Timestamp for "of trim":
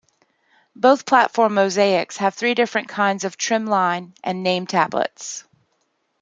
3.23-3.67